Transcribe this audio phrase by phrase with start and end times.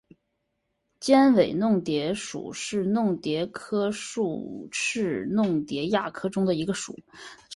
[0.99, 6.97] 尖尾弄蝶属是弄蝶科竖翅弄蝶亚科中的一个属。